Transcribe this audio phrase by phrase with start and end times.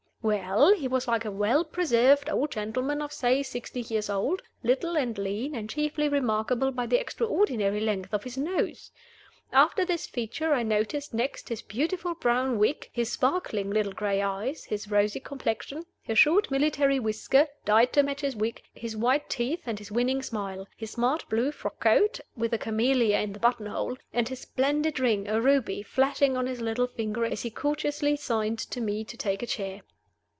[0.23, 4.95] Well, he was like a well preserved old gentleman of, say, sixty years old, little
[4.95, 8.91] and lean, and chiefly remarkable by the extraordinary length of his nose.
[9.51, 14.65] After this feature, I noticed next his beautiful brown wig; his sparkling little gray eyes;
[14.65, 19.63] his rosy complexion; his short military whisker, dyed to match his wig; his white teeth
[19.65, 23.65] and his winning smile; his smart blue frock coat, with a camellia in the button
[23.65, 28.15] hole; and his splendid ring, a ruby, flashing on his little finger as he courteously
[28.15, 29.81] signed to me to take a chair.